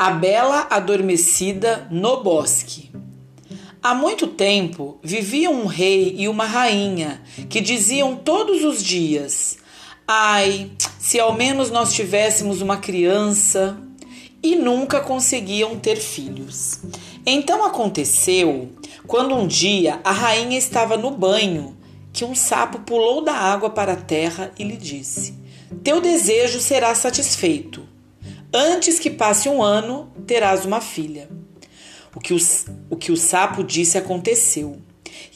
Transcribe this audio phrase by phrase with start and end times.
[0.00, 2.88] A Bela Adormecida no Bosque.
[3.82, 9.58] Há muito tempo vivia um rei e uma rainha que diziam todos os dias:
[10.06, 13.76] Ai, se ao menos nós tivéssemos uma criança!
[14.40, 16.78] E nunca conseguiam ter filhos.
[17.26, 18.70] Então aconteceu
[19.04, 21.76] quando um dia a rainha estava no banho
[22.12, 25.34] que um sapo pulou da água para a terra e lhe disse:
[25.82, 27.97] Teu desejo será satisfeito
[28.52, 31.28] Antes que passe um ano, terás uma filha.
[32.14, 32.38] O que o,
[32.88, 34.78] o que o sapo disse aconteceu.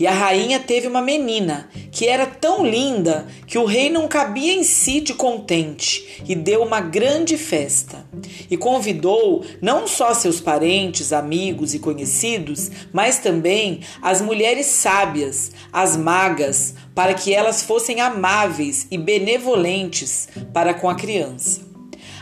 [0.00, 4.54] E a rainha teve uma menina, que era tão linda que o rei não cabia
[4.54, 8.06] em si de contente e deu uma grande festa.
[8.50, 15.98] E convidou não só seus parentes, amigos e conhecidos, mas também as mulheres sábias, as
[15.98, 21.71] magas, para que elas fossem amáveis e benevolentes para com a criança.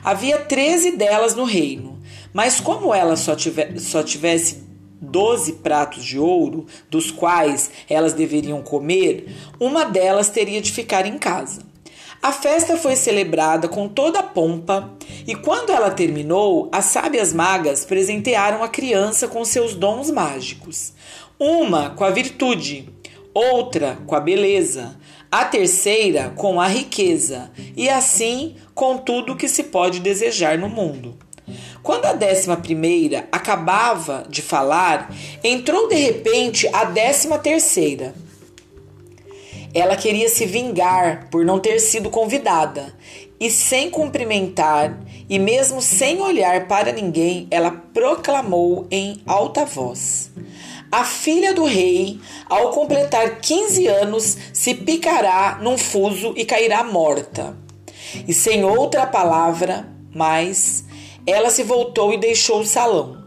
[0.03, 2.01] Havia treze delas no reino,
[2.33, 3.37] mas como ela só,
[3.79, 4.71] só tivesse
[5.01, 11.19] doze pratos de ouro, dos quais elas deveriam comer, uma delas teria de ficar em
[11.19, 11.63] casa.
[12.23, 14.93] A festa foi celebrada com toda a pompa,
[15.27, 20.93] e quando ela terminou, as sábias magas presentearam a criança com seus dons mágicos.
[21.39, 22.91] Uma com a virtude,
[23.35, 24.97] outra com a beleza,
[25.31, 31.17] a terceira com a riqueza, e assim com tudo que se pode desejar no mundo.
[31.83, 38.15] Quando a décima primeira acabava de falar, entrou de repente a décima terceira.
[39.73, 42.93] Ela queria se vingar por não ter sido convidada,
[43.39, 50.31] e sem cumprimentar, e mesmo sem olhar para ninguém, ela proclamou em alta voz:
[50.91, 57.57] a filha do rei, ao completar 15 anos, se picará num fuso e cairá morta.
[58.27, 60.85] E sem outra palavra mais,
[61.27, 63.21] ela se voltou e deixou o salão.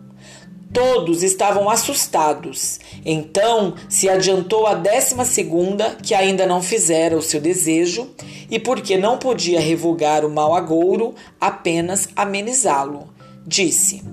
[0.74, 2.80] Todos estavam assustados.
[3.06, 8.10] Então se adiantou a décima segunda, que ainda não fizera o seu desejo,
[8.50, 13.08] e porque não podia revogar o mau agouro, apenas amenizá-lo.
[13.46, 14.04] Disse: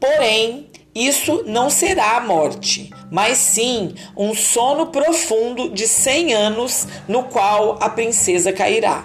[0.00, 7.24] Porém, isso não será a morte, mas sim um sono profundo de cem anos no
[7.24, 9.04] qual a princesa cairá.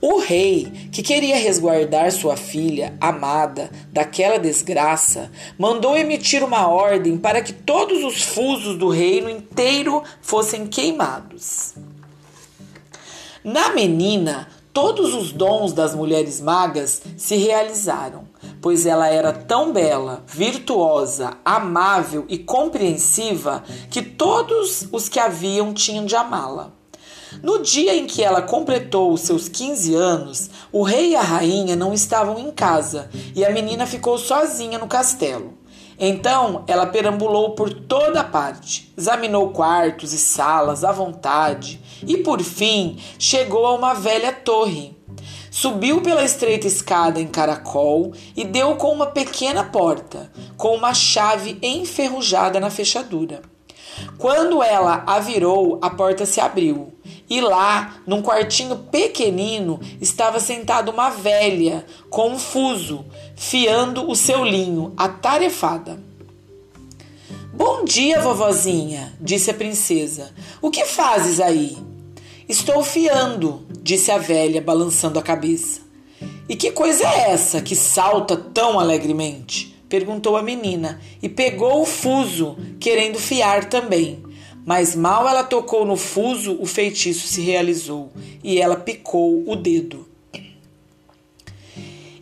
[0.00, 7.42] O rei, que queria resguardar sua filha amada daquela desgraça, mandou emitir uma ordem para
[7.42, 11.74] que todos os fusos do reino inteiro fossem queimados.
[13.44, 18.31] Na menina, todos os dons das mulheres magas se realizaram
[18.62, 25.74] pois ela era tão bela, virtuosa, amável e compreensiva que todos os que a viam
[25.74, 26.72] tinham de amá-la.
[27.42, 31.74] No dia em que ela completou os seus 15 anos, o rei e a rainha
[31.74, 35.54] não estavam em casa e a menina ficou sozinha no castelo.
[35.98, 42.98] Então ela perambulou por toda parte, examinou quartos e salas à vontade e, por fim,
[43.18, 44.96] chegou a uma velha torre
[45.54, 51.58] Subiu pela estreita escada em caracol e deu com uma pequena porta, com uma chave
[51.62, 53.42] enferrujada na fechadura.
[54.16, 56.94] Quando ela a virou, a porta se abriu.
[57.28, 63.04] E lá, num quartinho pequenino, estava sentada uma velha, confuso,
[63.36, 66.02] fiando o seu linho, atarefada.
[67.52, 70.32] Bom dia, vovozinha, disse a princesa.
[70.62, 71.76] O que fazes aí?
[72.48, 75.80] Estou fiando, disse a velha, balançando a cabeça.
[76.48, 79.72] E que coisa é essa que salta tão alegremente?
[79.88, 84.22] perguntou a menina e pegou o fuso, querendo fiar também.
[84.64, 88.10] Mas mal ela tocou no fuso, o feitiço se realizou
[88.42, 90.08] e ela picou o dedo.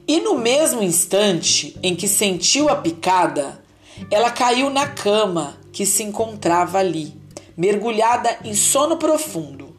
[0.08, 3.62] E no mesmo instante em que sentiu a picada,
[4.10, 7.14] ela caiu na cama que se encontrava ali,
[7.56, 9.69] mergulhada em sono profundo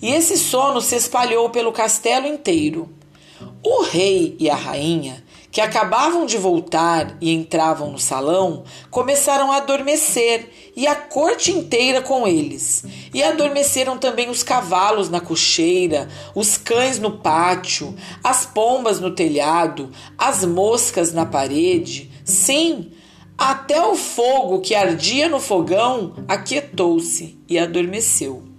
[0.00, 2.88] e esse sono se espalhou pelo castelo inteiro.
[3.62, 9.56] O rei e a rainha, que acabavam de voltar e entravam no salão, começaram a
[9.56, 12.84] adormecer e a corte inteira com eles.
[13.12, 19.90] E adormeceram também os cavalos na cocheira, os cães no pátio, as pombas no telhado,
[20.16, 22.10] as moscas na parede.
[22.24, 22.92] Sim,
[23.36, 28.49] até o fogo que ardia no fogão aquietou-se e adormeceu.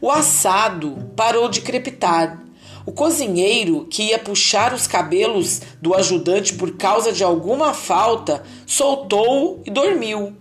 [0.00, 2.42] O assado parou de crepitar.
[2.86, 9.62] O cozinheiro, que ia puxar os cabelos do ajudante por causa de alguma falta, soltou
[9.66, 10.34] e dormiu.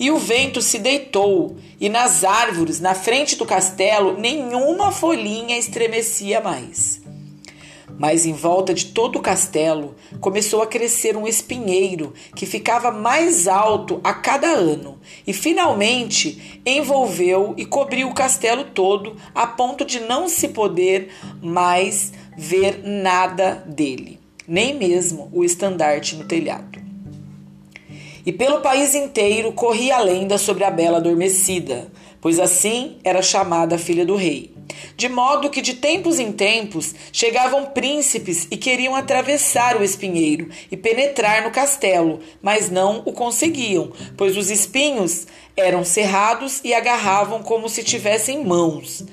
[0.00, 6.40] E o vento se deitou, e nas árvores, na frente do castelo, nenhuma folhinha estremecia
[6.40, 7.03] mais.
[7.98, 13.46] Mas em volta de todo o castelo começou a crescer um espinheiro que ficava mais
[13.46, 20.00] alto a cada ano e finalmente envolveu e cobriu o castelo todo a ponto de
[20.00, 21.10] não se poder
[21.40, 26.82] mais ver nada dele, nem mesmo o estandarte no telhado.
[28.26, 31.88] E pelo país inteiro corria a lenda sobre a bela adormecida,
[32.20, 34.53] pois assim era chamada a filha do rei.
[34.96, 40.76] De modo que de tempos em tempos chegavam príncipes e queriam atravessar o espinheiro e
[40.76, 45.26] penetrar no castelo, mas não o conseguiam, pois os espinhos
[45.56, 49.04] eram cerrados e agarravam como se tivessem mãos.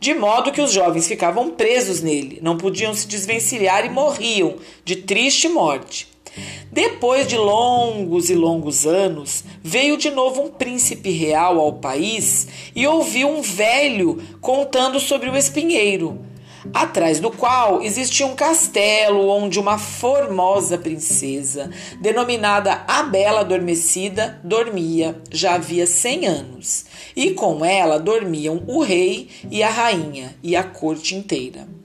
[0.00, 4.96] De modo que os jovens ficavam presos nele, não podiam se desvencilhar e morriam de
[4.96, 6.07] triste morte.
[6.70, 12.86] Depois de longos e longos anos, veio de novo um príncipe real ao país e
[12.86, 16.24] ouviu um velho contando sobre o espinheiro,
[16.72, 21.70] atrás do qual existia um castelo onde uma formosa princesa,
[22.00, 26.84] denominada a Bela Adormecida, dormia já havia cem anos,
[27.16, 31.77] e com ela dormiam o rei e a rainha e a corte inteira.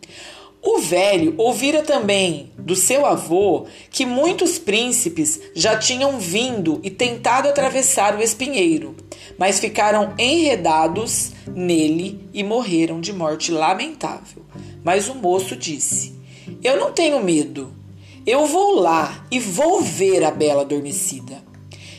[0.65, 7.49] O velho ouvira também do seu avô que muitos príncipes já tinham vindo e tentado
[7.49, 8.95] atravessar o espinheiro,
[9.37, 14.41] mas ficaram enredados nele e morreram de morte lamentável.
[14.81, 16.15] Mas o moço disse:
[16.63, 17.73] Eu não tenho medo.
[18.25, 21.43] Eu vou lá e vou ver a bela adormecida.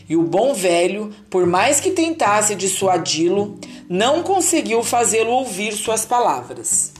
[0.08, 3.58] E o bom velho, por mais que tentasse dissuadi-lo,
[3.90, 6.94] não conseguiu fazê-lo ouvir suas palavras.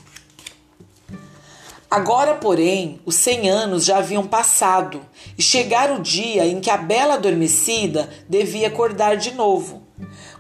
[1.95, 5.01] Agora, porém, os cem anos já haviam passado
[5.39, 9.85] e chegara o dia em que a bela adormecida devia acordar de novo.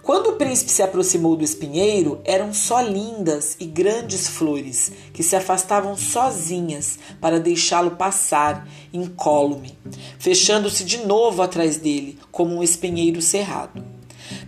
[0.03, 5.37] Quando o príncipe se aproximou do espinheiro, eram só lindas e grandes flores que se
[5.37, 9.79] afastavam sozinhas para deixá-lo passar incólume,
[10.19, 13.81] fechando-se de novo atrás dele, como um espinheiro cerrado.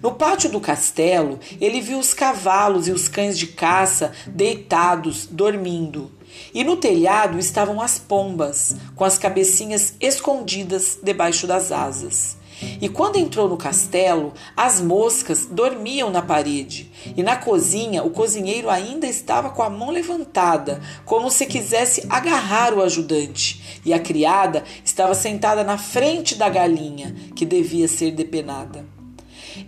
[0.03, 6.16] No pátio do castelo, ele viu os cavalos e os cães de caça deitados, dormindo.
[6.55, 12.37] E no telhado estavam as pombas, com as cabecinhas escondidas debaixo das asas.
[12.81, 18.70] E quando entrou no castelo, as moscas dormiam na parede, e na cozinha o cozinheiro
[18.70, 24.64] ainda estava com a mão levantada, como se quisesse agarrar o ajudante, e a criada
[24.82, 28.95] estava sentada na frente da galinha, que devia ser depenada.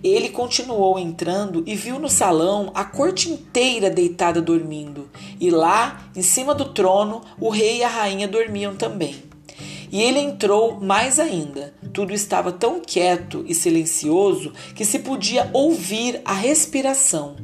[0.03, 5.09] Ele continuou entrando e viu no salão a corte inteira deitada dormindo,
[5.41, 9.29] e lá, em cima do trono, o rei e a rainha dormiam também.
[9.91, 11.75] E ele entrou mais ainda.
[11.93, 17.37] Tudo estava tão quieto e silencioso que se podia ouvir a respiração.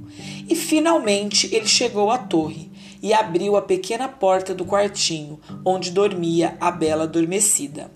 [0.48, 2.70] E finalmente ele chegou à torre
[3.02, 7.90] e abriu a pequena porta do quartinho onde dormia a bela adormecida.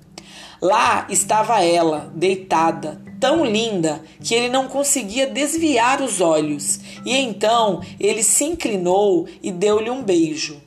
[0.60, 7.80] Lá estava ela, deitada, tão linda que ele não conseguia desviar os olhos, e então
[7.98, 10.60] ele se inclinou e deu-lhe um beijo.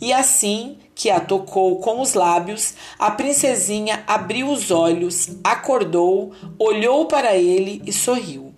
[0.00, 7.06] E assim que a tocou com os lábios, a princesinha abriu os olhos, acordou, olhou
[7.06, 8.54] para ele e sorriu.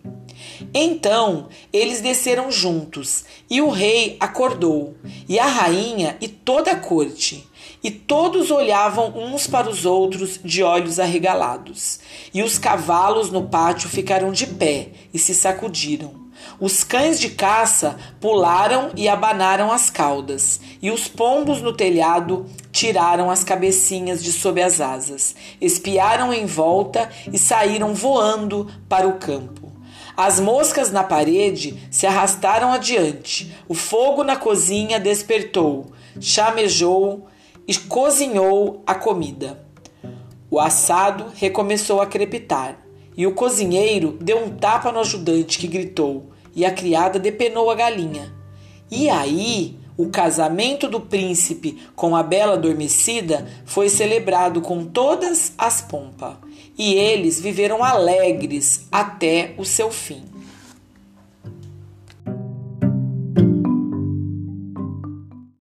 [0.72, 4.94] Então eles desceram juntos, e o rei acordou,
[5.28, 7.47] e a rainha e toda a corte.
[7.82, 12.00] E todos olhavam uns para os outros de olhos arregalados.
[12.32, 16.28] E os cavalos no pátio ficaram de pé e se sacudiram.
[16.60, 23.30] Os cães de caça pularam e abanaram as caudas, e os pombos no telhado tiraram
[23.30, 29.72] as cabecinhas de sob as asas, espiaram em volta e saíram voando para o campo.
[30.16, 37.28] As moscas na parede se arrastaram adiante, o fogo na cozinha despertou, chamejou
[37.68, 39.62] e cozinhou a comida.
[40.50, 42.78] O assado recomeçou a crepitar,
[43.14, 47.74] e o cozinheiro deu um tapa no ajudante que gritou, e a criada depenou a
[47.74, 48.32] galinha.
[48.90, 55.82] E aí, o casamento do príncipe com a bela adormecida foi celebrado com todas as
[55.82, 56.36] pompas,
[56.78, 60.22] e eles viveram alegres até o seu fim.